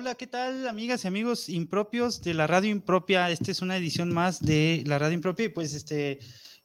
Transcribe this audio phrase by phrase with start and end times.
[0.00, 3.32] Hola, ¿qué tal amigas y amigos impropios de la radio impropia?
[3.32, 6.20] Esta es una edición más de la radio impropia y pues este,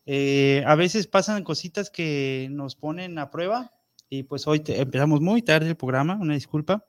[0.06, 3.74] eh, a veces pasan cositas que nos ponen a prueba
[4.08, 6.86] y pues hoy empezamos muy tarde el programa, una disculpa,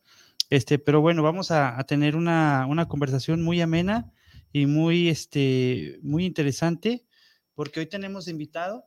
[0.50, 4.12] este, pero bueno, vamos a, tener una, conversación muy amena
[4.52, 7.06] y muy, este, muy interesante
[7.54, 8.84] porque hoy tenemos invitado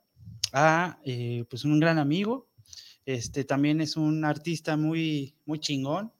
[0.54, 2.52] a eh, pues un gran amigo,
[3.04, 6.13] este, también es un artista muy, muy chingón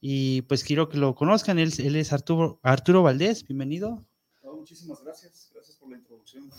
[0.00, 1.58] y pues quiero que lo conozcan.
[1.58, 4.04] Él, él es Arturo, Arturo Valdés, bienvenido.
[4.42, 6.50] muchísimas gracias, gracias por la introducción.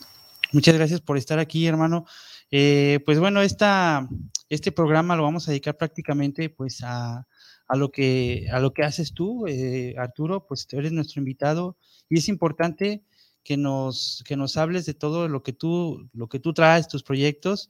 [0.51, 2.05] Muchas gracias por estar aquí, hermano.
[2.49, 4.09] Eh, pues bueno, esta,
[4.49, 7.27] este programa lo vamos a dedicar prácticamente pues a,
[7.67, 11.77] a lo, que, a lo que haces tú, eh, Arturo, pues eres nuestro invitado
[12.09, 13.05] y es importante
[13.43, 17.03] que nos, que nos hables de todo lo que, tú, lo que tú traes, tus
[17.03, 17.69] proyectos,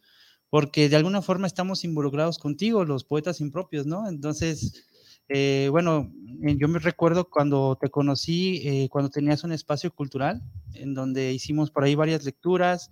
[0.50, 4.08] porque de alguna forma estamos involucrados contigo, los poetas impropios, ¿no?
[4.08, 4.89] Entonces,
[5.30, 10.42] eh, bueno, yo me recuerdo cuando te conocí, eh, cuando tenías un espacio cultural,
[10.74, 12.90] en donde hicimos por ahí varias lecturas.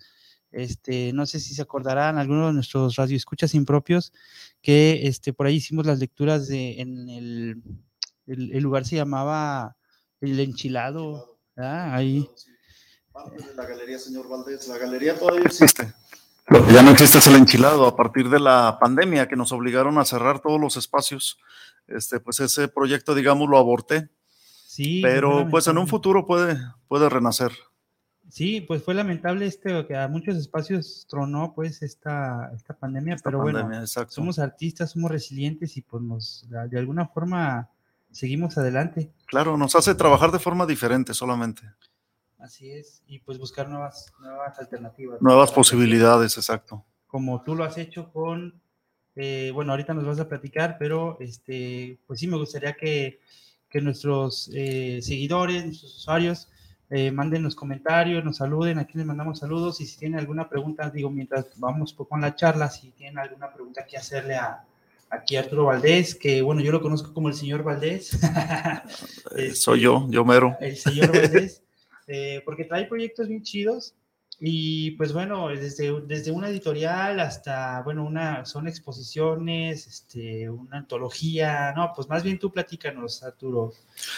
[0.52, 4.14] Este, no sé si se acordarán algunos de nuestros radioescuchas impropios,
[4.62, 7.64] que este, por ahí hicimos las lecturas de, en el,
[8.28, 9.76] el, lugar se llamaba
[10.22, 11.38] El Enchilado.
[11.56, 12.30] Ahí.
[13.12, 14.68] Parte de la galería, señor Valdés.
[14.68, 15.92] La galería todavía existe.
[16.72, 20.06] ya no existe es el enchilado a partir de la pandemia que nos obligaron a
[20.06, 21.40] cerrar todos los espacios
[21.88, 24.10] este, pues ese proyecto, digamos, lo aborté.
[24.68, 25.02] Sí.
[25.02, 26.58] Pero pues en un futuro puede,
[26.88, 27.52] puede renacer.
[28.30, 33.40] Sí, pues fue lamentable este que a muchos espacios tronó pues esta, esta pandemia, pero
[33.40, 33.70] bueno,
[34.10, 37.70] somos artistas, somos resilientes y pues nos, de alguna forma
[38.12, 39.14] seguimos adelante.
[39.28, 41.62] Claro, nos hace trabajar de forma diferente solamente.
[42.38, 45.22] Así es, y pues buscar nuevas, nuevas alternativas.
[45.22, 46.86] Nuevas posibilidades, exacto.
[47.08, 48.62] Como tú lo has hecho con
[49.20, 53.20] eh, bueno, ahorita nos vas a platicar, pero este, pues sí me gustaría que,
[53.68, 56.50] que nuestros eh, seguidores, nuestros usuarios,
[56.92, 60.92] eh, manden los comentarios, nos saluden, aquí les mandamos saludos y si tienen alguna pregunta,
[60.92, 64.64] digo, mientras vamos con la charla, si tienen alguna pregunta que hacerle a,
[65.10, 68.20] aquí a Arturo Valdés, que bueno, yo lo conozco como el señor Valdés.
[69.56, 70.56] Soy yo, yo mero.
[70.62, 71.64] El señor Valdés,
[72.46, 73.96] porque trae proyectos bien chidos
[74.40, 81.74] y pues bueno, desde, desde una editorial hasta, bueno, una, son exposiciones, este, una antología,
[81.76, 83.74] no, pues más bien tú platícanos, Arturo.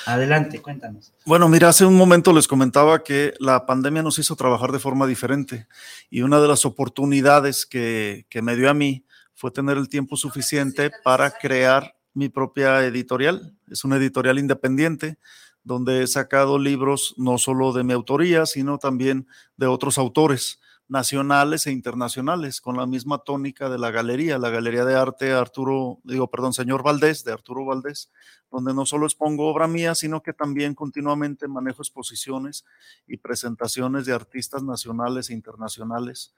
[0.05, 1.13] Adelante, cuéntanos.
[1.25, 5.07] Bueno, mira, hace un momento les comentaba que la pandemia nos hizo trabajar de forma
[5.07, 5.67] diferente
[6.09, 10.17] y una de las oportunidades que, que me dio a mí fue tener el tiempo
[10.17, 13.55] suficiente para crear mi propia editorial.
[13.69, 15.17] Es una editorial independiente
[15.63, 19.27] donde he sacado libros no solo de mi autoría, sino también
[19.57, 20.59] de otros autores
[20.89, 25.99] nacionales e internacionales, con la misma tónica de la galería, la Galería de Arte Arturo,
[26.03, 28.09] digo, perdón, señor Valdés, de Arturo Valdés,
[28.51, 32.65] donde no solo expongo obra mía, sino que también continuamente manejo exposiciones
[33.07, 36.33] y presentaciones de artistas nacionales e internacionales,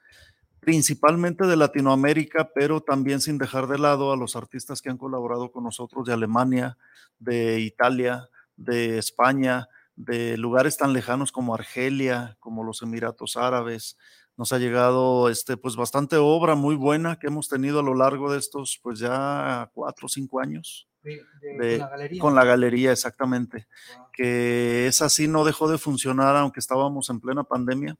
[0.60, 5.50] principalmente de Latinoamérica, pero también sin dejar de lado a los artistas que han colaborado
[5.50, 6.76] con nosotros de Alemania,
[7.18, 8.28] de Italia,
[8.64, 13.96] de España, de lugares tan lejanos como Argelia, como los Emiratos Árabes.
[14.36, 18.32] Nos ha llegado este, pues bastante obra muy buena que hemos tenido a lo largo
[18.32, 20.88] de estos pues ya cuatro o cinco años.
[21.02, 22.20] con, la galería.
[22.20, 23.66] con la galería, exactamente.
[24.12, 27.98] Que es así, no dejó de funcionar aunque estábamos en plena pandemia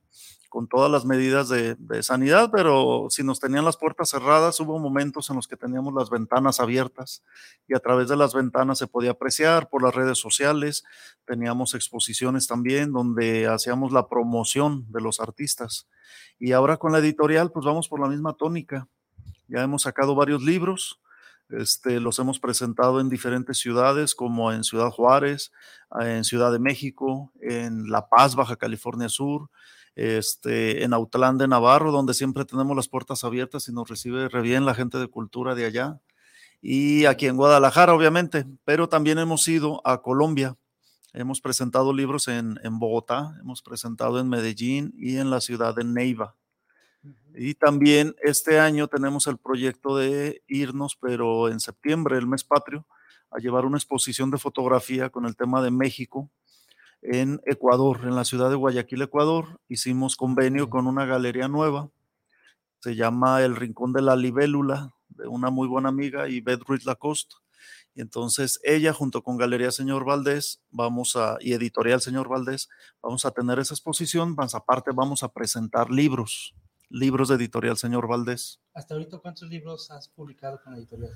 [0.52, 5.30] con todas las medidas de, sanidad, pero si nos tenían las puertas cerradas, hubo momentos
[5.30, 7.24] en los que teníamos las ventanas abiertas
[7.66, 10.84] y a través de las ventanas se podía apreciar por las redes sociales.
[11.24, 15.88] Teníamos exposiciones también donde hacíamos la promoción de los artistas.
[16.38, 18.88] Y ahora con la editorial, pues vamos por la misma tónica.
[19.48, 21.00] Ya hemos sacado varios libros,
[21.48, 25.50] este, los hemos presentado en diferentes ciudades, como en Ciudad Juárez,
[25.98, 29.48] en Ciudad de México, en La Paz, Baja California Sur,
[29.94, 34.42] este, en Autlán de Navarro, donde siempre tenemos las puertas abiertas y nos recibe re
[34.42, 36.00] bien la gente de cultura de allá.
[36.60, 40.56] Y aquí en Guadalajara, obviamente, pero también hemos ido a Colombia.
[41.12, 45.84] Hemos presentado libros en, en Bogotá, hemos presentado en Medellín y en la ciudad de
[45.84, 46.36] Neiva.
[47.34, 52.86] Y también este año tenemos el proyecto de irnos, pero en septiembre, el mes patrio,
[53.30, 56.30] a llevar una exposición de fotografía con el tema de México
[57.02, 59.60] en Ecuador, en la ciudad de Guayaquil, Ecuador.
[59.68, 61.90] Hicimos convenio con una galería nueva,
[62.80, 67.34] se llama El Rincón de la Libélula, de una muy buena amiga, Yvette Ruiz Lacoste.
[67.94, 72.68] Y entonces ella junto con Galería Señor Valdés vamos a, y Editorial Señor Valdés,
[73.02, 76.54] vamos a tener esa exposición, más aparte vamos a presentar libros,
[76.88, 78.60] libros de Editorial Señor Valdés.
[78.72, 81.12] Hasta ahorita, ¿cuántos libros has publicado con editorial?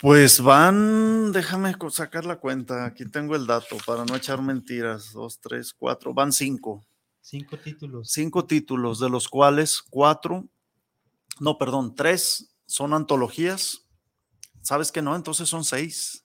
[0.00, 5.38] Pues van, déjame sacar la cuenta, aquí tengo el dato para no echar mentiras, dos,
[5.40, 6.82] tres, cuatro, van cinco.
[7.20, 8.10] Cinco títulos.
[8.10, 10.48] Cinco títulos, de los cuales cuatro,
[11.38, 13.86] no, perdón, tres son antologías.
[14.62, 15.14] ¿Sabes que no?
[15.14, 16.24] Entonces son seis.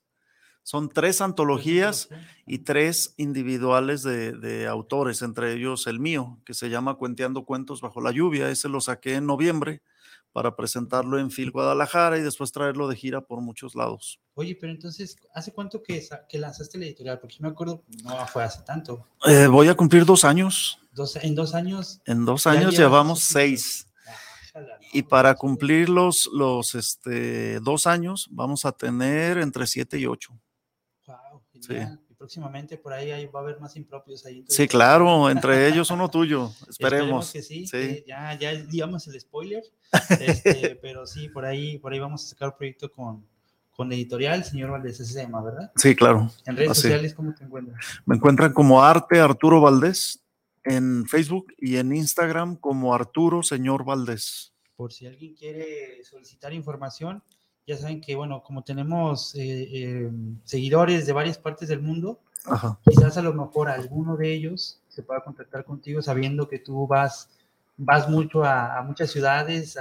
[0.63, 2.07] Son tres antologías
[2.47, 7.81] y tres individuales de, de, autores, entre ellos el mío, que se llama Cuenteando Cuentos
[7.81, 8.49] Bajo la Lluvia.
[8.49, 9.81] Ese lo saqué en noviembre
[10.35, 14.19] para presentarlo en Phil Guadalajara y después traerlo de gira por muchos lados.
[14.33, 17.21] Oye, pero entonces, ¿hace cuánto que, que lanzaste la editorial?
[17.21, 19.07] Porque me acuerdo, no fue hace tanto.
[19.25, 20.77] Eh, voy a cumplir dos años.
[20.91, 22.01] Dos, ¿En dos años?
[22.05, 23.87] En dos años llevamos seis.
[24.91, 30.37] Y para cumplir los, los este, dos años, vamos a tener entre siete y ocho.
[31.07, 31.97] Wow, genial.
[31.97, 34.43] Sí próximamente por ahí, ahí, va a haber más impropios ahí.
[34.47, 37.27] sí, claro, entre ellos uno tuyo, esperemos.
[37.27, 38.03] esperemos que sí, sí.
[38.07, 39.63] ya, ya digamos el spoiler,
[40.19, 43.25] este, pero sí, por ahí, por ahí vamos a sacar un proyecto con,
[43.75, 45.71] con editorial, señor Valdés, ese se llama, ¿verdad?
[45.75, 46.31] Sí, claro.
[46.45, 47.77] En redes sociales, ¿cómo te encuentras?
[48.05, 50.21] Me encuentran como Arte Arturo Valdés
[50.63, 54.53] en Facebook y en Instagram como Arturo Señor Valdés.
[54.75, 57.23] Por si alguien quiere solicitar información,
[57.67, 60.11] ya saben que, bueno, como tenemos eh, eh,
[60.43, 62.19] seguidores de varias partes del mundo,
[62.87, 67.29] quizás a lo mejor alguno de ellos se pueda contactar contigo sabiendo que tú vas,
[67.75, 69.77] vas mucho a, muchas ciudades,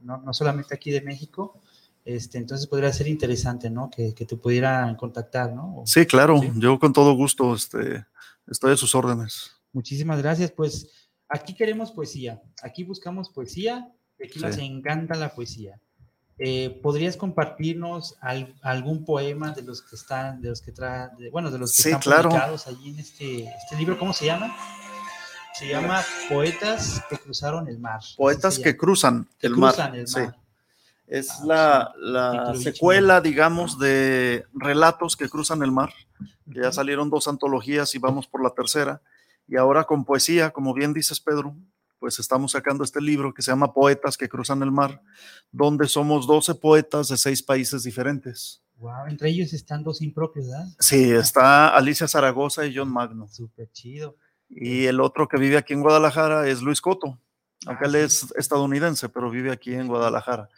[0.00, 1.60] no, no, solamente aquí de México.
[2.06, 3.90] Este, entonces podría ser interesante, ¿no?
[3.90, 5.82] Que, que te pudieran contactar, ¿no?
[5.86, 8.06] sí, claro, yo con todo gusto este,
[8.46, 9.50] estoy a sus órdenes.
[9.72, 10.52] Muchísimas gracias.
[10.52, 10.88] Pues
[11.28, 13.92] aquí queremos poesía, aquí buscamos poesía,
[14.24, 15.80] aquí nos encanta la poesía.
[16.38, 18.16] Eh, ¿Podrías compartirnos
[18.60, 22.22] algún poema de los que están, de los que trae, bueno, de los que están
[22.22, 23.98] publicados allí en este, este, libro?
[23.98, 24.54] ¿Cómo se llama?
[25.54, 28.00] Se llama Poetas que cruzaron el mar.
[28.18, 29.74] Poetas que cruzan, el, mar.
[30.04, 30.20] Sí.
[31.06, 35.94] Es ah, la, secuela, digamos, de Relatos que cruzan el mar.
[36.44, 39.00] ya salieron dos antologías y vamos por la tercera.
[39.48, 41.54] Y ahora con poesía, como bien dices, Pedro,
[41.98, 45.02] pues estamos sacando este libro que se llama Poetas que cruzan el mar,
[45.50, 48.62] donde somos 12 poetas de seis países diferentes.
[48.78, 50.66] Wow, entre ellos están dos impropios, ¿verdad?
[50.78, 53.26] Sí, está Alicia Zaragoza y John Magno.
[53.28, 54.16] Súper chido.
[54.48, 57.18] Y el otro que vive aquí en Guadalajara es Luis Coto,
[57.66, 60.48] aunque ah, él es estadounidense, pero vive aquí en Guadalajara.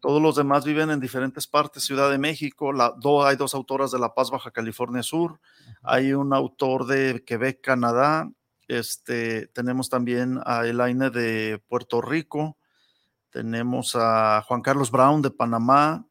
[0.00, 3.90] Todos los demás viven en diferentes partes, Ciudad de México, la, do, hay dos autoras
[3.90, 5.40] de La Paz, Baja California Sur,
[5.82, 8.30] hay un autor de Quebec, Canadá,
[8.68, 12.56] este, tenemos también a Elaine de Puerto Rico,
[13.30, 16.06] tenemos a Juan Carlos Brown de Panamá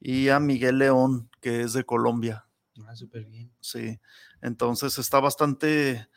[0.00, 2.46] y a Miguel León, que es de Colombia.
[2.86, 3.50] Ah, súper bien.
[3.60, 4.00] Sí,
[4.42, 6.08] entonces está bastante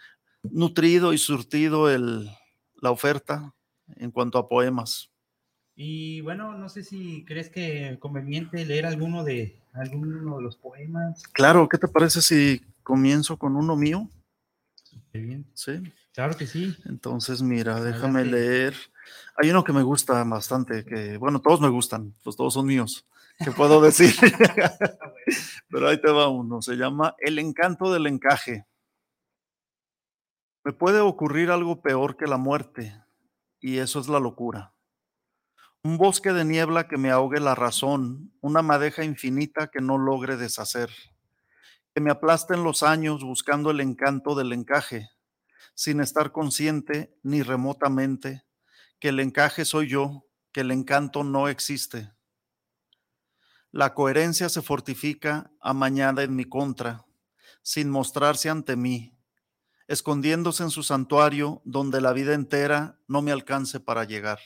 [0.43, 2.29] nutrido y surtido el,
[2.81, 3.53] la oferta
[3.95, 5.11] en cuanto a poemas.
[5.75, 11.21] Y bueno, no sé si crees que conveniente leer alguno de alguno de los poemas.
[11.33, 14.09] Claro, ¿qué te parece si comienzo con uno mío?
[15.19, 15.45] Bien.
[15.53, 15.81] Sí.
[16.13, 16.75] Claro que sí.
[16.85, 18.75] Entonces, mira, déjame leer.
[19.35, 23.05] Hay uno que me gusta bastante, que, bueno, todos me gustan, pues todos son míos.
[23.43, 24.15] ¿Qué puedo decir?
[25.69, 26.61] Pero ahí te va uno.
[26.61, 28.65] Se llama El encanto del encaje.
[30.63, 33.01] Me puede ocurrir algo peor que la muerte,
[33.59, 34.73] y eso es la locura.
[35.83, 40.35] Un bosque de niebla que me ahogue la razón, una madeja infinita que no logre
[40.35, 40.89] deshacer
[41.97, 45.09] que me aplasten los años buscando el encanto del encaje,
[45.73, 48.45] sin estar consciente ni remotamente
[48.99, 52.13] que el encaje soy yo, que el encanto no existe.
[53.71, 57.03] La coherencia se fortifica amañada en mi contra,
[57.63, 59.17] sin mostrarse ante mí,
[59.87, 64.37] escondiéndose en su santuario donde la vida entera no me alcance para llegar.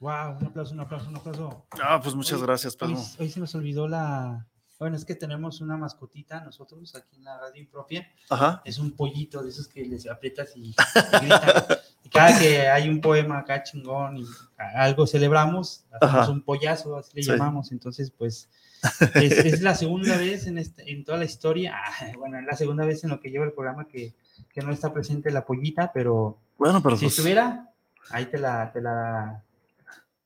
[0.00, 1.66] Wow, un aplauso, un aplauso, un aplauso.
[1.80, 2.98] Ah, pues muchas gracias, Pedro.
[3.20, 7.38] hoy, se nos olvidó la, bueno, es que tenemos una mascotita nosotros aquí en la
[7.38, 8.08] radio impropia.
[8.30, 8.62] Ajá.
[8.64, 10.74] Es un pollito de esos que les aprietas y,
[11.20, 11.40] gritan.
[12.04, 17.10] y cada que hay un poema acá chingón y algo celebramos, hacemos un pollazo, así
[17.14, 17.72] le llamamos.
[17.72, 18.48] Entonces, pues,
[19.14, 22.84] es, la segunda vez en, este, en toda la historia, ah, bueno, es la segunda
[22.84, 24.14] vez en lo que lleva el programa que,
[24.52, 27.72] que no está presente la pollita, pero, bueno, pero si pues estuviera,
[28.10, 29.42] ahí te la, te la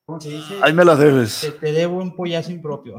[0.05, 0.59] ¿Cómo se dice?
[0.63, 1.53] Ahí me la debes.
[1.61, 2.99] Te, debo un pollazo impropio.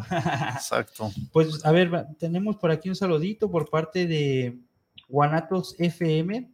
[0.53, 1.11] Exacto.
[1.31, 4.59] Pues a ver, tenemos por aquí un saludito por parte de
[5.09, 6.51] Guanatos FM.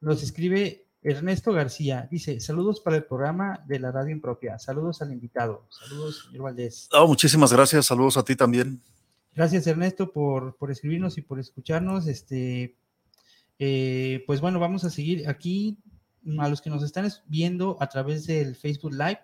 [0.00, 2.08] Nos escribe Ernesto García.
[2.10, 4.58] Dice, saludos para el programa de la radio impropia.
[4.58, 5.66] Saludos al invitado.
[5.68, 6.88] Saludos, señor Valdés.
[6.92, 7.86] Oh, muchísimas gracias.
[7.86, 8.82] Saludos a ti también.
[9.34, 12.06] Gracias, Ernesto, por, por escribirnos y por escucharnos.
[12.06, 12.76] Este,
[13.58, 15.78] eh, pues bueno, vamos a seguir aquí.
[16.38, 19.18] A los que nos están viendo a través del Facebook Live,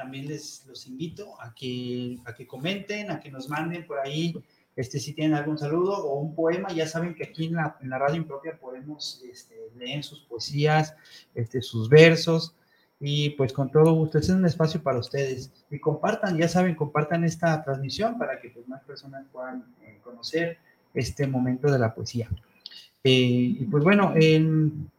[0.00, 4.34] también les los invito a que, a que comenten, a que nos manden por ahí
[4.76, 7.90] este, si tienen algún saludo o un poema, ya saben que aquí en la, en
[7.90, 10.94] la radio impropia podemos este, leer sus poesías,
[11.34, 12.54] este, sus versos,
[12.98, 15.50] y pues con todo gusto, este es un espacio para ustedes.
[15.70, 20.56] Y compartan, ya saben, compartan esta transmisión para que pues, más personas puedan eh, conocer
[20.94, 22.30] este momento de la poesía.
[23.04, 24.90] Eh, y pues bueno, en,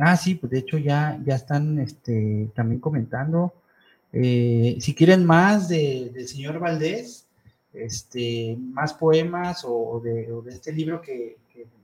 [0.00, 3.52] ah, sí, pues de hecho ya, ya están este, también comentando.
[4.20, 7.26] Eh, si quieren más de, del señor Valdés,
[7.72, 11.36] este, más poemas o, de, este libro que,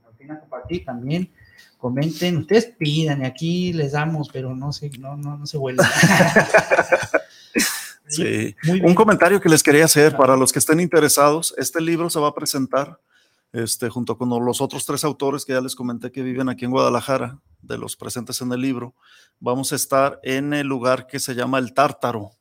[0.03, 1.31] nos viene a compartir también,
[1.77, 5.85] comenten, ustedes pidan y aquí les damos, pero no se, no, no, no se vuelven.
[8.07, 12.19] sí, un comentario que les quería hacer para los que estén interesados, este libro se
[12.19, 12.99] va a presentar
[13.55, 16.71] este, junto con los otros tres autores que ya les comenté que viven aquí en
[16.71, 18.95] Guadalajara, de los presentes en el libro,
[19.39, 22.31] vamos a estar en el lugar que se llama El Tártaro.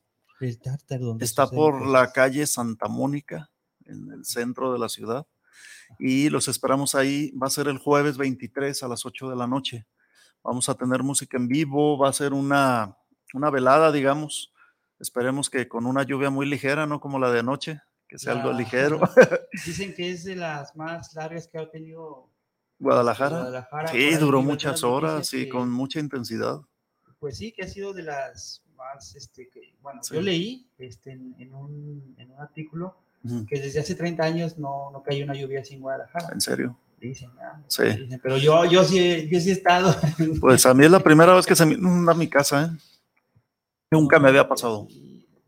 [0.40, 1.16] El Tártaro.
[1.20, 3.50] Está por la calle Santa Mónica,
[3.84, 5.24] en el centro de la ciudad.
[6.00, 7.30] Y los esperamos ahí.
[7.30, 9.86] Va a ser el jueves 23 a las 8 de la noche.
[10.42, 12.98] Vamos a tener música en vivo, va a ser una,
[13.32, 14.52] una velada, digamos.
[14.98, 17.82] Esperemos que con una lluvia muy ligera, no como la de anoche,
[18.14, 19.00] que sea algo ligero.
[19.66, 22.30] Dicen que es de las más largas que ha tenido
[22.78, 23.66] Guadalajara.
[23.90, 26.60] sí, duró muchas horas, y con mucha intensidad.
[27.18, 31.52] Pues sí, que ha sido de las más, este, que, bueno, yo leí este, en,
[31.54, 32.96] un, en un artículo
[33.48, 36.28] que desde hace 30 años no, no cae una lluvia así en Guadalajara.
[36.32, 36.78] ¿En serio?
[37.00, 37.82] Dicen, ah, sí.
[38.22, 39.92] pero yo, yo, sí, yo sí he estado.
[40.40, 42.78] Pues a mí es la primera vez que se me inunda mi casa, ¿eh?
[43.90, 44.86] Nunca me había pasado.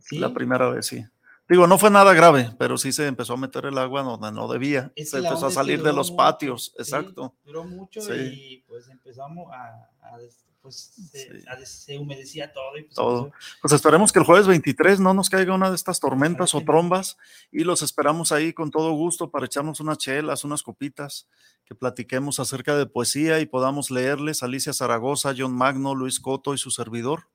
[0.00, 0.18] ¿Sí?
[0.18, 1.04] La primera vez, sí.
[1.48, 4.48] Digo, no fue nada grave, pero sí se empezó a meter el agua donde no
[4.48, 4.92] debía.
[4.96, 7.34] se empezó a salir de los patios, exacto.
[7.44, 9.88] Duró mucho y pues empezamos a,
[10.60, 10.92] pues
[11.64, 12.76] se, humedecía todo.
[12.76, 13.30] Y pues, todo.
[13.62, 17.16] Pues esperemos que el jueves 23 no nos caiga una de estas tormentas o trombas
[17.52, 21.28] y los esperamos ahí con todo gusto para echarnos unas chelas, unas copitas,
[21.64, 26.58] que platiquemos acerca de poesía y podamos leerles Alicia Zaragoza, John Magno, Luis Coto y
[26.58, 27.28] su servidor.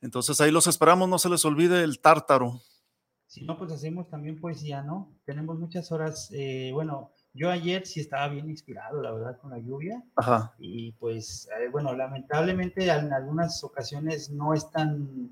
[0.00, 2.60] Entonces ahí los esperamos, no se les olvide el tártaro.
[3.30, 5.08] Si no, pues hacemos también poesía, ¿no?
[5.24, 9.58] Tenemos muchas horas, eh, bueno, yo ayer sí estaba bien inspirado, la verdad, con la
[9.60, 10.02] lluvia.
[10.16, 10.52] Ajá.
[10.58, 15.30] Y pues, eh, bueno, lamentablemente en algunas ocasiones no es tan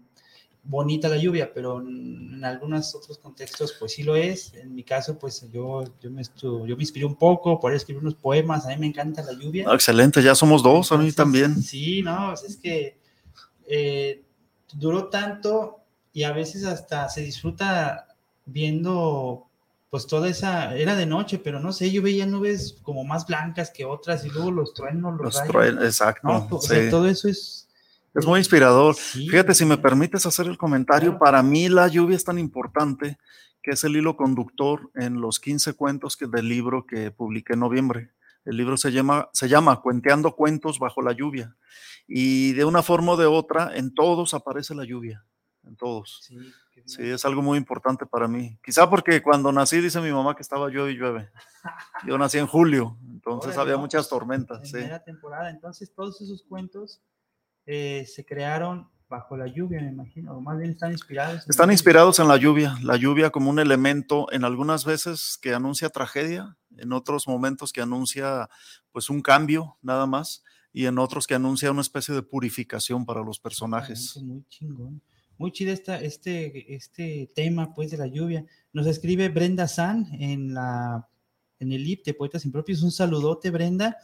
[0.63, 4.55] bonita la lluvia, pero en, algunos otros contextos pues sí lo es.
[4.55, 8.15] En mi caso pues yo, yo, me, yo me inspiré un poco por escribir unos
[8.15, 9.65] poemas, a mí me encanta la lluvia.
[9.67, 11.61] Ah, excelente, ya somos dos, a mí también.
[11.61, 13.01] Sí, no, es que
[13.67, 14.25] eh,
[14.75, 15.79] duró tanto
[16.13, 18.09] y a veces hasta se disfruta
[18.45, 19.49] viendo
[19.91, 23.71] pues toda esa, era de noche, pero no sé, yo veía nubes como más blancas
[23.71, 26.59] que otras y luego los truenos, los, los truenos, exacto.
[26.91, 27.65] todo eso es...
[28.15, 28.97] Es muy inspirador.
[28.97, 33.19] Fíjate, si me permites hacer el comentario, para mí la lluvia es tan importante
[33.63, 37.61] que es el hilo conductor en los 15 cuentos que, del libro que publiqué en
[37.61, 38.11] noviembre.
[38.45, 41.55] El libro se llama, se llama Cuenteando cuentos bajo la lluvia.
[42.09, 45.25] Y de una forma o de otra, en todos aparece la lluvia
[45.69, 46.29] en todos.
[46.85, 48.59] Sí, es algo muy importante para mí.
[48.65, 51.31] Quizá porque cuando nací, dice mi mamá que estaba llueve y llueve.
[52.07, 54.65] Yo nací en julio, entonces había muchas tormentas.
[54.65, 57.03] En primera temporada, entonces todos esos cuentos
[57.67, 61.49] eh, se crearon bajo la lluvia, me imagino, o más bien están inspirados.
[61.49, 65.89] están inspirados en la lluvia, la lluvia como un elemento en algunas veces que anuncia
[65.89, 68.49] tragedia, en otros momentos que anuncia
[68.93, 73.23] pues un cambio nada más y en otros que anuncia una especie de purificación para
[73.23, 74.19] los personajes.
[74.23, 75.01] Muy chingón
[75.39, 78.45] muy chida esta, este, este tema pues de la lluvia.
[78.73, 81.09] Nos escribe Brenda San en la
[81.61, 82.83] en el IP de Poetas Impropios.
[82.83, 83.97] Un saludote, Brenda.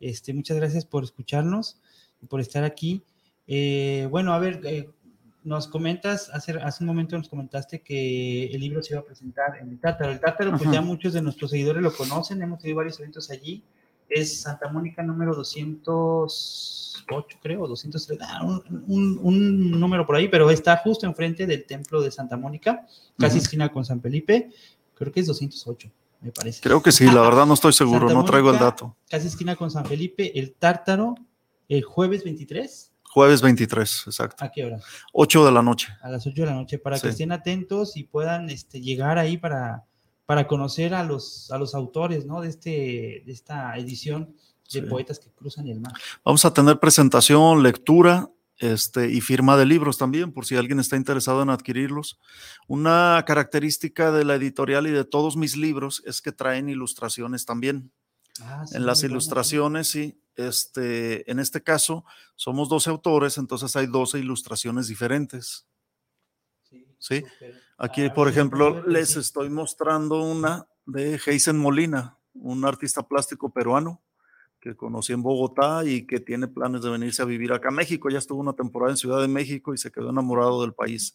[0.00, 1.80] Este, muchas gracias por escucharnos
[2.20, 3.02] y por estar aquí.
[3.46, 4.90] Eh, bueno, a ver, eh,
[5.44, 9.58] nos comentas, hace, hace un momento nos comentaste que el libro se iba a presentar
[9.60, 10.12] en el Tártaro.
[10.12, 13.62] El Tártaro, pues ya muchos de nuestros seguidores lo conocen, hemos tenido varios eventos allí.
[14.08, 20.50] Es Santa Mónica número 200 8, creo, 203, ah, un, un, número por ahí, pero
[20.50, 22.86] está justo enfrente del templo de Santa Mónica,
[23.18, 24.50] casi esquina con San Felipe,
[24.94, 26.60] creo que es 208, me parece.
[26.60, 28.96] Creo que sí, la verdad no estoy seguro, no traigo el dato.
[29.08, 31.14] Casi esquina con San Felipe, el Tártaro,
[31.68, 32.92] el jueves 23.
[33.04, 34.44] Jueves 23, exacto.
[34.44, 34.78] ¿A qué hora?
[35.12, 35.88] 8 de la noche.
[36.02, 39.38] A las 8 de la noche, para que estén atentos y puedan este, llegar ahí
[39.38, 39.86] para,
[40.26, 42.40] para conocer a los, a los autores, ¿no?
[42.40, 44.34] De, este, de esta edición
[44.72, 45.92] de Poetas que Cruzan el Mar.
[46.24, 48.28] Vamos a tener presentación, lectura
[48.58, 52.18] este, y firma de libros también, por si alguien está interesado en adquirirlos.
[52.66, 57.92] Una característica de la editorial y de todos mis libros es que traen ilustraciones también.
[58.40, 60.20] Ah, en las ilustraciones, sí.
[60.34, 62.04] Este, en este caso,
[62.34, 65.66] somos 12 autores, entonces hay 12 ilustraciones diferentes.
[66.98, 67.24] Sí.
[67.78, 74.02] Aquí, ah, por ejemplo, les estoy mostrando una de Heisen Molina, un artista plástico peruano
[74.60, 78.08] que conocí en Bogotá y que tiene planes de venirse a vivir acá a México.
[78.08, 81.14] Ya estuvo una temporada en Ciudad de México y se quedó enamorado del país.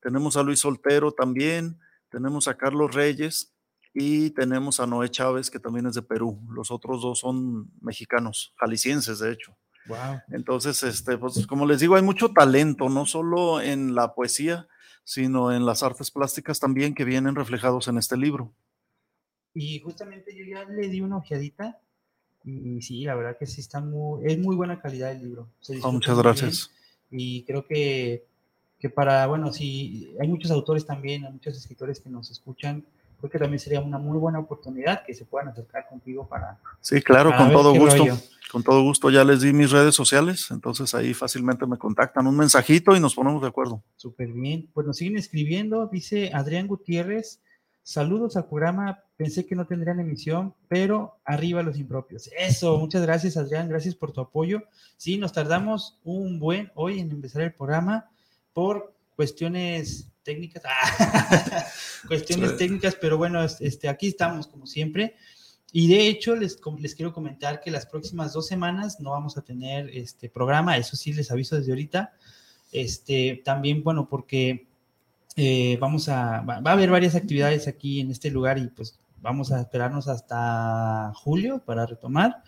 [0.00, 1.78] Tenemos a Luis Soltero también,
[2.08, 3.52] tenemos a Carlos Reyes
[3.92, 6.40] y tenemos a Noé Chávez, que también es de Perú.
[6.50, 9.56] Los otros dos son mexicanos, jaliscienses, de hecho.
[9.86, 10.20] Wow.
[10.30, 14.68] Entonces, este, pues, como les digo, hay mucho talento, no solo en la poesía,
[15.06, 18.52] sino en las artes plásticas también que vienen reflejados en este libro.
[19.54, 21.78] Y justamente yo ya le di una ojeadita
[22.44, 25.48] y sí, la verdad que sí está muy, es muy buena calidad el libro.
[25.82, 26.70] Oh, muchas gracias.
[27.08, 28.26] y creo que,
[28.80, 32.84] que para, bueno, sí, hay muchos autores también, hay muchos escritores que nos escuchan,
[33.18, 36.58] creo que también sería una muy buena oportunidad que se puedan acercar contigo para...
[36.80, 38.04] Sí, claro, con todo gusto.
[38.56, 42.38] Con todo gusto, ya les di mis redes sociales, entonces ahí fácilmente me contactan un
[42.38, 43.84] mensajito y nos ponemos de acuerdo.
[43.96, 47.42] Súper bien, pues nos siguen escribiendo, dice Adrián Gutiérrez,
[47.82, 49.04] Saludos al programa.
[49.18, 52.30] Pensé que no tendrían emisión, pero arriba los impropios.
[52.36, 53.68] Eso, muchas gracias, Adrián.
[53.68, 54.62] Gracias por tu apoyo.
[54.96, 58.10] Sí, nos tardamos un buen hoy en empezar el programa
[58.54, 60.62] por cuestiones técnicas.
[62.08, 65.14] cuestiones técnicas, pero bueno, este, aquí estamos como siempre.
[65.78, 69.42] Y de hecho, les, les quiero comentar que las próximas dos semanas no vamos a
[69.42, 70.78] tener este programa.
[70.78, 72.14] Eso sí, les aviso desde ahorita.
[72.72, 74.68] Este, también, bueno, porque
[75.36, 79.52] eh, vamos a, va, a haber varias actividades aquí en este lugar y pues vamos
[79.52, 82.42] a esperarnos hasta julio para retomar.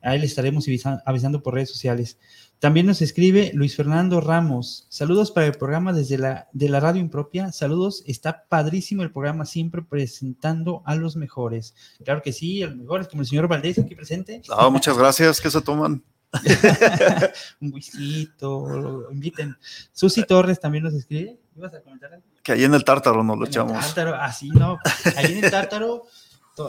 [0.00, 0.66] Ahí les estaremos
[1.04, 2.18] avisando por redes sociales.
[2.60, 4.84] También nos escribe Luis Fernando Ramos.
[4.90, 7.52] Saludos para el programa desde la, de la radio impropia.
[7.52, 11.74] Saludos, está padrísimo el programa, siempre presentando a los mejores.
[12.04, 14.42] Claro que sí, a los mejores, como el señor Valdés aquí presente.
[14.50, 16.04] Ah, muchas gracias, ¿qué se toman?
[17.62, 19.56] Un whiskito, inviten.
[19.90, 21.38] Susi Torres también nos escribe.
[21.56, 22.26] ¿Ibas a comentar algo?
[22.42, 23.72] Que ahí en el tártaro nos lo echamos.
[23.72, 24.76] tártaro, así, ¿no?
[25.16, 26.02] Ahí en el tártaro,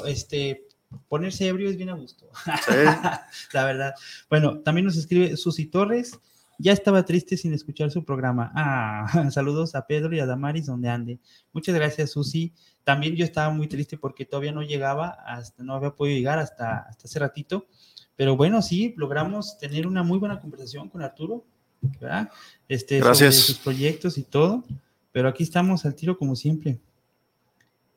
[0.05, 0.69] este,
[1.07, 2.29] ponerse ebrio es bien a gusto.
[2.43, 2.73] Sí.
[3.53, 3.93] La verdad.
[4.29, 6.19] Bueno, también nos escribe Susi Torres.
[6.57, 8.51] Ya estaba triste sin escuchar su programa.
[8.55, 11.19] Ah, saludos a Pedro y a Damaris donde ande.
[11.53, 12.53] Muchas gracias, Susi.
[12.83, 16.79] También yo estaba muy triste porque todavía no llegaba, hasta no había podido llegar hasta,
[16.79, 17.67] hasta hace ratito.
[18.15, 21.43] Pero bueno, sí, logramos tener una muy buena conversación con Arturo,
[21.81, 22.29] ¿verdad?
[22.67, 23.35] Este, Gracias.
[23.35, 24.63] sobre sus proyectos y todo.
[25.11, 26.79] Pero aquí estamos al tiro como siempre.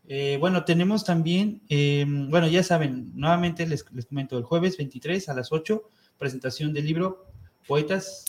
[0.07, 5.29] Eh, bueno, tenemos también, em, bueno, ya saben, nuevamente les, les, comento, el jueves 23
[5.29, 5.83] a las 8,
[6.19, 7.27] presentación del libro
[7.67, 8.25] Poetas.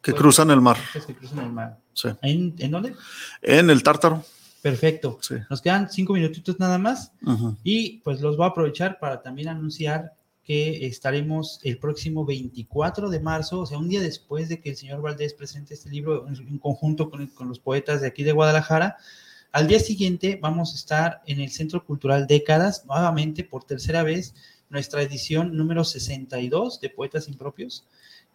[0.00, 0.78] Que cruzan el mar.
[1.06, 1.78] Que cruzan el mar.
[1.92, 2.08] Sí.
[2.22, 2.94] ¿En, ¿En, dónde?
[3.42, 4.24] En el Tártaro.
[4.62, 5.18] Perfecto.
[5.20, 5.36] Sí.
[5.50, 7.12] Nos quedan cinco minutitos nada más.
[7.62, 13.20] Y pues los voy a aprovechar para también anunciar que estaremos el próximo 24 de
[13.20, 16.58] marzo, o sea, un día después de que el señor Valdés presente este libro en,
[16.58, 18.96] conjunto con, con, los poetas de aquí de Guadalajara.
[19.52, 24.32] Al día siguiente vamos a estar en el Centro Cultural Décadas, nuevamente por tercera vez,
[24.68, 27.84] nuestra edición número 62 de Poetas Impropios.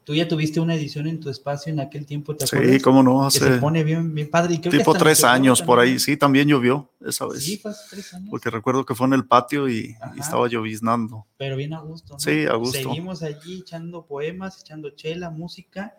[0.03, 2.75] Tú ya tuviste una edición en tu espacio en aquel tiempo, ¿te acuerdas?
[2.75, 3.39] Sí, cómo no, hace...
[3.39, 4.55] se pone bien, bien padre.
[4.55, 7.43] Y tipo tres años por ahí, sí, también llovió esa vez.
[7.43, 8.29] Sí, fue hace tres años.
[8.29, 11.25] Porque recuerdo que fue en el patio y, y, estaba lloviznando.
[11.37, 12.19] Pero bien a gusto, ¿no?
[12.19, 12.77] Sí, a gusto.
[12.77, 15.95] Seguimos allí echando poemas, echando chela, música.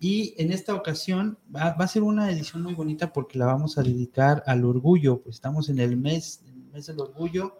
[0.00, 3.78] Y en esta ocasión va, va, a ser una edición muy bonita porque la vamos
[3.78, 7.56] a dedicar al orgullo, pues estamos en el mes, en el mes del orgullo.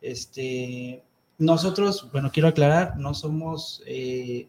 [0.00, 1.02] Este,
[1.38, 3.82] nosotros, bueno, quiero aclarar, no somos...
[3.86, 4.48] Eh,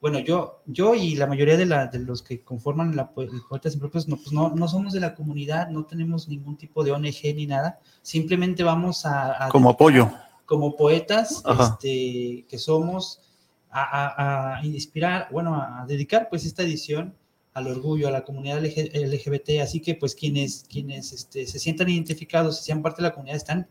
[0.00, 3.74] bueno, yo, yo y la mayoría de, la, de los que conforman la, el Poetas
[3.74, 7.34] Impropios, no, pues no, no, somos de la comunidad, no tenemos ningún tipo de ONG
[7.34, 9.48] ni nada, simplemente vamos a...
[9.50, 10.10] como apoyo.
[10.44, 13.20] Como poetas este, que somos,
[13.84, 17.14] a, a, inspirar, bueno, a dedicar pues esta edición
[17.52, 22.60] al orgullo, a la comunidad LGBT, así que pues quienes, quienes este, se sientan identificados,
[22.60, 23.66] sean parte de la comunidad, están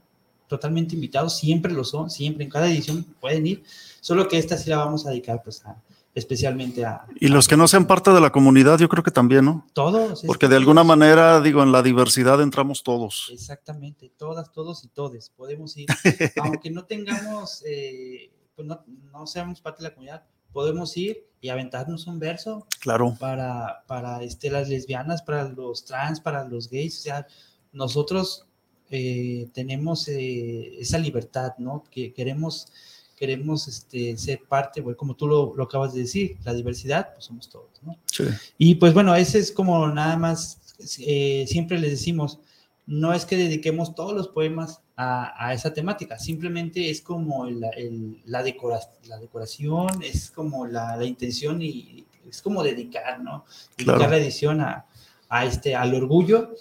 [0.47, 3.63] totalmente invitados, siempre lo son, siempre, en cada edición pueden ir,
[4.01, 5.81] solo que esta sí la vamos a dedicar pues a,
[6.15, 7.05] especialmente a...
[7.19, 9.67] Y los que no sean parte de la comunidad, yo creo que también, ¿no?
[9.73, 10.23] Todos.
[10.25, 13.29] Porque de alguna manera, digo, en la diversidad entramos todos.
[13.33, 15.29] Exactamente, todas, todos y todes.
[15.29, 15.87] Podemos ir,
[16.41, 21.49] aunque no tengamos, eh, pues no, no, seamos parte de la comunidad, podemos ir y
[21.49, 22.65] aventarnos un verso.
[22.79, 23.15] Claro.
[23.19, 26.99] Para, para este, las lesbianas, para los trans, para los gays.
[26.99, 27.27] O sea,
[27.71, 28.47] nosotros
[28.89, 31.83] eh, tenemos eh, esa libertad, ¿no?
[31.91, 32.67] Que queremos,
[33.15, 37.25] queremos este, ser parte, bueno, como tú lo, lo, acabas de decir, la diversidad, pues
[37.25, 37.97] somos todos, ¿no?
[38.05, 38.23] Sí.
[38.57, 40.59] Y pues bueno, ese es como nada más,
[40.99, 42.39] eh, siempre les decimos,
[42.87, 47.63] no es que dediquemos todos los poemas a, a esa temática, simplemente es como el,
[47.75, 53.45] el, la, decora, la decoración, es como la, la, intención y es como dedicar, ¿no?
[53.77, 54.85] Dedicar la edición a,
[55.29, 56.51] a este, al orgullo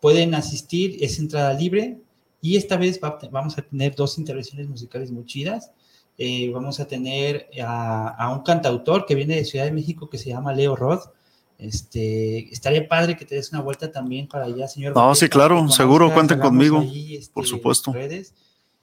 [0.00, 1.98] pueden asistir, es entrada libre
[2.40, 5.72] y esta vez vamos a tener dos intervenciones musicales muy chidas.
[6.16, 10.30] Eh, vamos a tener a, un cantautor que viene de Ciudad de México que se
[10.30, 11.12] llama Leo Roth.
[11.58, 14.94] Este, estaría padre que te des una vuelta también para allá, señor.
[14.94, 17.92] No, sí, claro, seguro, cuenten conmigo, este, por supuesto.
[17.92, 18.32] Redes.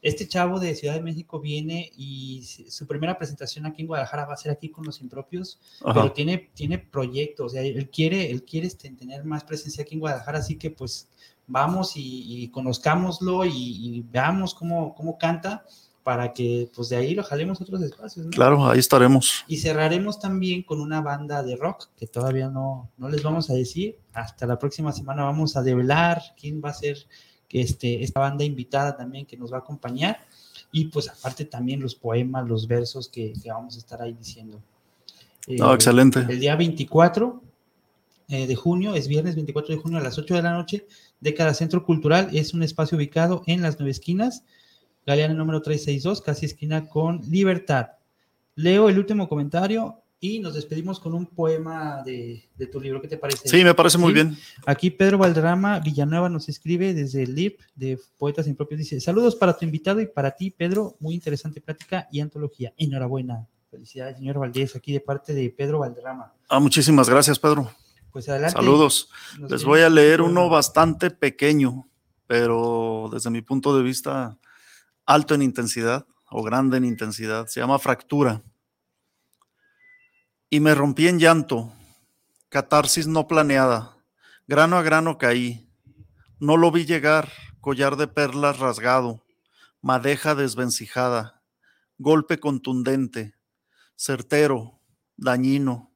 [0.01, 4.33] Este chavo de Ciudad de México viene y su primera presentación aquí en Guadalajara va
[4.35, 8.43] a ser aquí con los impropios, pero tiene, tiene proyectos, o sea, él quiere, él
[8.43, 11.07] quiere este, tener más presencia aquí en Guadalajara, así que pues
[11.47, 15.65] vamos y, conozcámoslo y, veamos cómo, cómo canta
[16.05, 18.27] para que pues de ahí lo jalemos a otros espacios.
[18.27, 19.43] Claro, ahí estaremos.
[19.47, 23.55] Y cerraremos también con una banda de rock que todavía no, no les vamos a
[23.55, 23.97] decir.
[24.13, 26.99] Hasta la próxima semana vamos a develar quién va a ser
[27.49, 30.19] este, esta banda invitada también que nos va a acompañar
[30.71, 34.61] y pues aparte también los poemas, los versos que, vamos a estar ahí diciendo.
[35.47, 36.19] No, eh, excelente.
[36.29, 37.41] El día 24
[38.27, 40.85] eh, de junio, es viernes 24 de junio a las 8 de la noche,
[41.19, 44.43] Década Centro Cultural es un espacio ubicado en las nueve esquinas,
[45.05, 47.89] Galeana número 362, casi esquina con Libertad.
[48.55, 52.99] Leo el último comentario y nos despedimos con un poema de, tu libro.
[53.01, 53.47] ¿Qué te parece?
[53.47, 54.35] Sí, me parece muy bien.
[54.65, 58.79] Aquí Pedro Valderrama Villanueva nos escribe desde el LIP de Poetas Impropios.
[58.79, 60.95] Dice: Saludos para tu invitado y para ti, Pedro.
[60.99, 62.73] Muy interesante plática y antología.
[62.77, 63.45] Enhorabuena.
[63.69, 66.33] Felicidades, señor Valdés, aquí de parte de Pedro Valderrama.
[66.47, 67.69] Ah, muchísimas gracias, Pedro.
[68.11, 68.57] Pues adelante.
[68.57, 69.09] Saludos.
[69.49, 71.87] Les voy a leer uno bastante pequeño,
[72.25, 74.39] pero desde mi punto de vista
[75.05, 77.47] alto en intensidad o grande en intensidad.
[77.47, 78.43] Se llama Fractura
[80.49, 81.73] y me rompí en llanto,
[82.49, 83.97] catarsis no planeada,
[84.47, 85.69] grano a grano caí,
[86.39, 89.25] no lo vi llegar, collar de perlas rasgado,
[89.81, 91.41] madeja desvencijada,
[91.97, 93.35] golpe contundente,
[93.95, 94.79] certero,
[95.17, 95.91] dañino,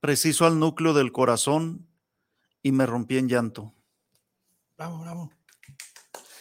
[0.00, 1.88] preciso al núcleo del corazón
[2.62, 3.74] y me rompí en llanto.
[4.76, 5.37] Bravo, bravo.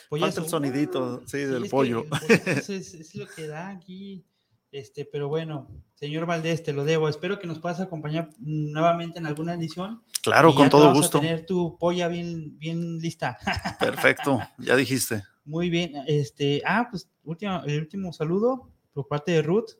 [0.09, 2.05] Falta el sonidito, sí, del pollo.
[2.69, 4.25] es, lo que da aquí.
[4.71, 7.09] Este, pero bueno, señor Valdés, te lo debo.
[7.09, 10.03] Espero que nos puedas acompañar nuevamente en alguna edición.
[10.23, 11.17] Claro, con todo gusto.
[11.17, 13.37] A tener tu polla bien, bien lista.
[13.79, 15.23] Perfecto, ya dijiste.
[15.45, 15.93] Muy bien.
[16.07, 19.71] Este, ah, pues último, el último saludo por parte de Ruth,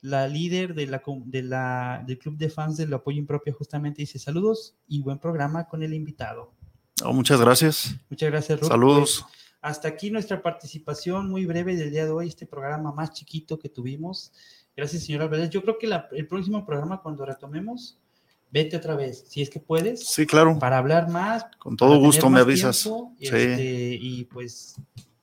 [0.00, 4.18] la líder de la, de la, del club de fans del apoyo impropio, justamente dice
[4.18, 6.54] saludos y buen programa con el invitado.
[7.04, 7.94] Oh, muchas gracias.
[8.08, 8.68] Muchas gracias, Ruth.
[8.68, 9.26] Saludos.
[9.28, 13.58] Pues, hasta aquí nuestra participación muy breve del día de hoy, este programa más chiquito
[13.60, 14.32] que tuvimos.
[14.76, 15.50] Gracias, señor Álvarez.
[15.50, 17.96] Yo creo que el próximo programa, cuando retomemos,
[18.50, 20.04] vete otra vez, si es que puedes.
[20.04, 20.58] Sí, claro.
[20.58, 21.46] Para hablar más.
[21.60, 22.76] Con todo gusto me avisas.
[22.76, 22.90] sí.
[23.20, 24.74] Este, y pues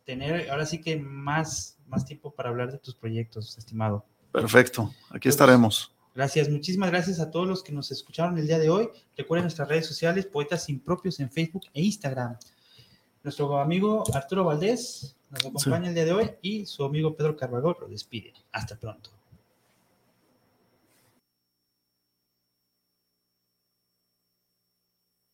[0.05, 4.05] tener ahora sí que más, más tiempo para hablar de tus proyectos, estimado.
[4.31, 5.93] Perfecto, aquí estaremos.
[6.15, 8.89] Gracias, muchísimas gracias a todos los que nos escucharon el día de hoy.
[9.17, 12.37] Recuerden nuestras redes sociales, Poetas Impropios en Facebook e Instagram.
[13.23, 17.75] Nuestro amigo Arturo Valdés nos acompaña el día de hoy y su amigo Pedro Carvajal
[17.81, 18.33] lo despide.
[18.51, 19.18] Hasta pronto.